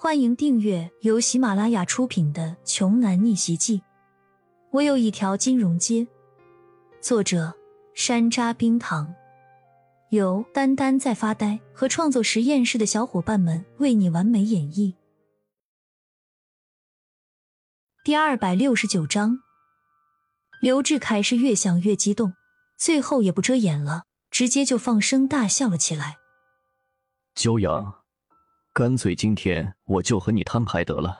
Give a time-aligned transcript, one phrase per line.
[0.00, 3.78] 欢迎订阅由喜马拉雅出品的《穷男逆袭记》。
[4.70, 6.06] 我有一条金融街。
[7.00, 7.52] 作者：
[7.94, 9.12] 山楂冰糖，
[10.10, 14.94] 由丹丹在发呆和创作实验室的小伙伴们为你完美演绎。
[18.04, 19.40] 第二百六十九章，
[20.62, 22.34] 刘志凯是越想越激动，
[22.78, 26.18] 最后也不遮掩了，直接就放声大笑了起来。
[27.34, 27.96] 骄阳。
[28.78, 31.18] 干脆今天我就和你摊牌得了，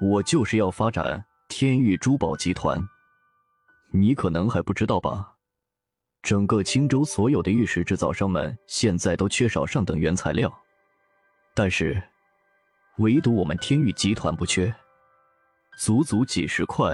[0.00, 2.76] 我就是要发展天域珠宝集团。
[3.92, 5.36] 你可能还不知道吧？
[6.22, 10.52] 整个青州所有的玉石制造商们现在都缺少上等原材料，
[11.54, 12.02] 但是
[12.98, 14.74] 唯独我们天域集团不缺，
[15.78, 16.92] 足足几十块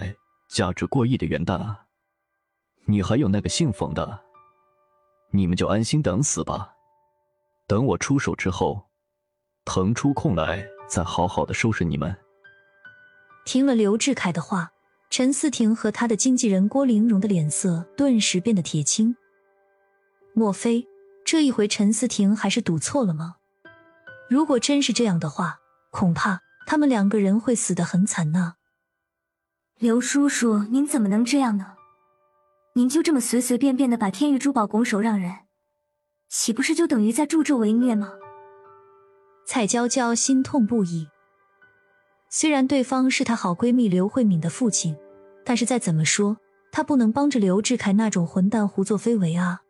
[0.50, 1.86] 价值过亿的元蛋啊！
[2.84, 4.20] 你还有那个姓冯的，
[5.30, 6.74] 你们就安心等死吧。
[7.66, 8.85] 等我出手之后。
[9.66, 12.16] 腾出空来，再好好的收拾你们。
[13.44, 14.70] 听了刘志凯的话，
[15.10, 19.16] 陈思婷和他的经纪人郭玲蓉的脸色顿时变得铁青。
[20.32, 20.86] 莫非
[21.24, 23.36] 这一回陈思婷还是赌错了吗？
[24.30, 25.58] 如果真是这样的话，
[25.90, 28.54] 恐怕他们两个人会死得很惨呐。
[29.78, 31.74] 刘叔叔，您怎么能这样呢？
[32.74, 35.32] 您就这么随随便便的把天域珠宝拱手让人，
[36.28, 38.12] 岂不是就等于在助纣为虐吗？
[39.46, 41.08] 蔡娇娇心痛不已。
[42.28, 44.96] 虽然对方是她好闺蜜刘慧敏的父亲，
[45.44, 46.36] 但是再怎么说，
[46.72, 49.62] 她不能帮着刘志凯那种混蛋胡作非为啊。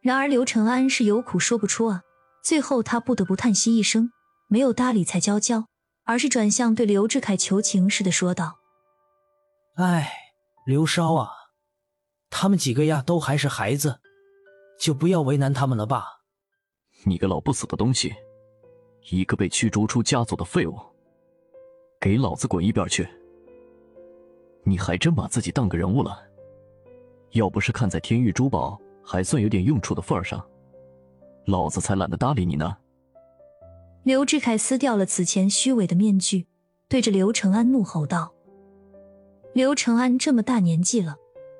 [0.00, 2.02] 然而刘承安是有苦说不出啊，
[2.44, 4.12] 最后他不得不叹息一声，
[4.46, 5.66] 没有搭理蔡娇娇，
[6.04, 8.58] 而是转向对刘志凯求情似的说道
[9.76, 10.12] ：“哎，
[10.66, 11.30] 刘少啊，
[12.30, 14.00] 他们几个呀都还是孩子，
[14.78, 16.20] 就不要为难他们了吧。”
[17.06, 18.14] 你个老不死的东西！
[19.10, 20.78] 一个被驱逐出家族的废物，
[21.98, 23.08] 给老子滚一边去！
[24.64, 26.18] 你还真把自己当个人物了。
[27.30, 30.44] 要不是看在天域珠宝还算有点用处的份上，
[31.46, 32.76] 老子才懒得搭理你呢。
[34.02, 36.46] 刘志凯撕掉了此前虚伪的面具，
[36.88, 38.34] 对着刘承安怒吼道
[39.54, 41.16] ：“刘承安这么大年纪了，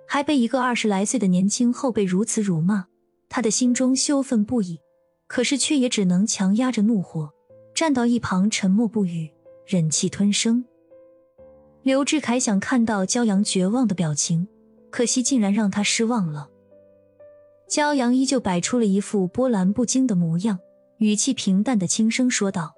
[0.06, 2.88] 还被一个二十来岁的年轻后辈如此辱骂，
[3.30, 4.80] 他的心中羞愤不已，
[5.26, 7.32] 可是却也只能强压着怒火。”
[7.78, 9.30] 站到一旁，沉默不语，
[9.64, 10.64] 忍气吞声。
[11.84, 14.48] 刘志凯想看到骄阳绝望的表情，
[14.90, 16.50] 可惜竟然让他失望了。
[17.70, 20.58] 骄阳依旧摆出了一副波澜不惊的模样，
[20.96, 22.74] 语气平淡的轻声说道：“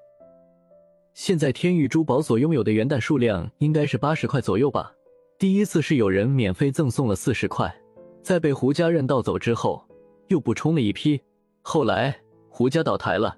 [1.17, 4.93] 现在天域珠宝所拥有的元蛋数量应该是八十块左右吧？
[5.39, 7.75] 第一次是有人免费赠送了四十块，
[8.23, 9.83] 在被胡家人盗走之后，
[10.29, 11.19] 又补充了一批，
[11.63, 12.15] 后来
[12.51, 13.35] 胡家倒台了。”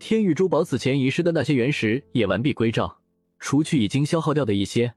[0.00, 2.98] 天域珠宝此前遗失的那些原石也完璧归赵，
[3.38, 4.94] 除去已经消耗掉的一些，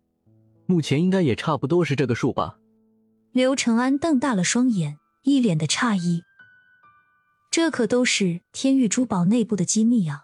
[0.66, 2.58] 目前应该也差不多是这个数吧。
[3.34, 6.24] 刘承安瞪大了双眼，一脸的诧异。
[7.52, 10.24] 这可都是天域珠宝内部的机密啊！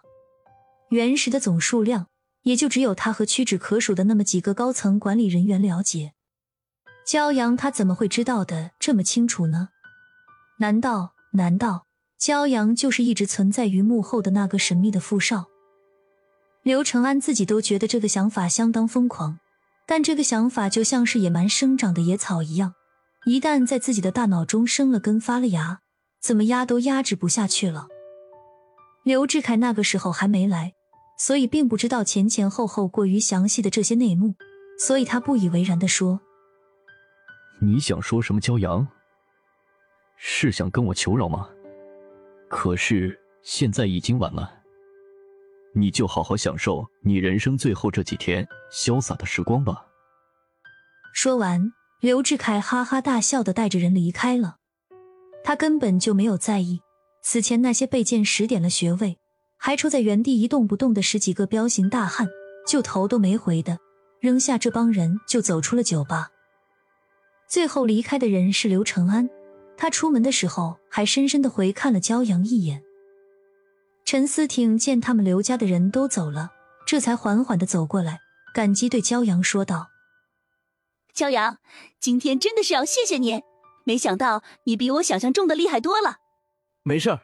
[0.92, 2.08] 原石的总数量，
[2.44, 6.14] 也就只有他和屈指可数的那么几个高层管理人员了解。
[7.06, 9.70] 骄阳他怎么会知道的这么清楚呢？
[10.60, 11.16] 难道？
[11.34, 11.89] 难道？
[12.20, 15.46] 骄阳就是一直存在于幕后的那个神秘的富少。
[16.64, 19.40] 刘承安自己都觉得这个想法相当疯狂，
[19.88, 22.74] 但这个想法就像是野蛮生长的野草一样，
[23.26, 25.80] 一旦在自己的大脑中生了根发了芽，
[26.22, 27.88] 怎么压都压制不下去了。
[29.04, 30.74] 刘志凯那个时候还没来，
[31.18, 34.36] 所以并不知道前前后后过于详细的这些内幕，
[34.78, 36.20] 所以他不以为然的说
[37.64, 38.42] ：“你想说什么？
[38.42, 38.86] 骄阳，
[40.18, 41.50] 是想跟我求饶吗？”
[42.50, 44.52] 可是现在已经晚了，
[45.74, 49.86] 你就好好享受你人生最后这几天潇洒的时光吧。
[51.14, 51.72] 说完，
[52.02, 54.58] 刘志凯哈哈大笑的带着人离开了。
[55.44, 56.82] 他根本就没有在意
[57.22, 59.18] 此前那些被剑使点了穴位，
[59.58, 62.28] 还杵在原地一动不动的十几个彪形大汉，
[62.68, 63.78] 就头都没回的
[64.20, 66.30] 扔下这帮人就走出了酒吧。
[67.48, 69.30] 最后离开的人是刘承安。
[69.82, 72.84] 他出门的时候，还深深的回看了骄阳一眼。
[74.04, 76.52] 陈思婷见他们刘家的人都走了，
[76.86, 78.20] 这才缓缓的走过来，
[78.54, 79.88] 感激对骄阳说道
[81.16, 81.60] ：“骄阳，
[81.98, 83.42] 今天真的是要谢谢你，
[83.86, 86.18] 没想到你比我想象中的厉害多了。”
[86.84, 87.22] 没事儿，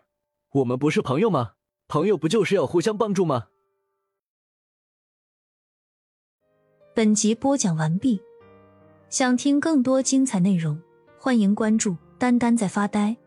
[0.51, 1.55] 我们不是朋友吗？
[1.89, 3.47] 朋友不就是要互相帮助吗？
[6.95, 8.21] 本集播讲完毕，
[9.09, 10.81] 想听更多精彩内容，
[11.19, 11.97] 欢迎关注。
[12.17, 13.17] 丹丹在发呆。